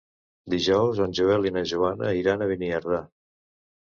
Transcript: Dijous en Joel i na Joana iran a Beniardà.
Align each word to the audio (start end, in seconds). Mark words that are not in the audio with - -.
Dijous 0.53 1.01
en 1.05 1.11
Joel 1.19 1.45
i 1.49 1.51
na 1.59 1.63
Joana 1.73 2.09
iran 2.21 2.41
a 2.41 2.47
Beniardà. 2.53 3.03